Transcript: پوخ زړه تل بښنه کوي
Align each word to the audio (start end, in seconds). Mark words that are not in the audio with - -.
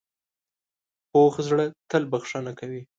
پوخ 1.11 1.33
زړه 1.47 1.65
تل 1.89 2.03
بښنه 2.11 2.51
کوي 2.59 2.81